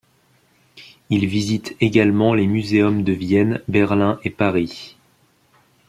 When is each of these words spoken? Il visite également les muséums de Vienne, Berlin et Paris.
Il 1.11 1.27
visite 1.27 1.75
également 1.79 2.33
les 2.33 2.47
muséums 2.47 3.03
de 3.03 3.13
Vienne, 3.13 3.61
Berlin 3.67 4.19
et 4.23 4.31
Paris. 4.31 4.97